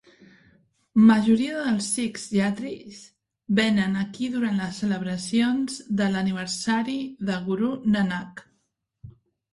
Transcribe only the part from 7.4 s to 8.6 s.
Guru Nanak.